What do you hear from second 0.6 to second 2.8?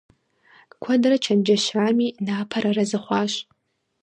Куэдрэ чэнджэщами, Напэр